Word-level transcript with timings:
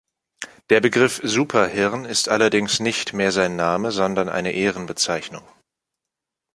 Der 0.71 0.81
Begriff 0.81 1.21
„Superhirn“ 1.23 2.05
ist 2.05 2.27
allerdings 2.27 2.79
nicht 2.79 3.13
mehr 3.13 3.31
sein 3.31 3.55
Name, 3.55 3.91
sondern 3.91 4.29
eine 4.29 4.51
Ehrenbezeichnung. 4.51 5.43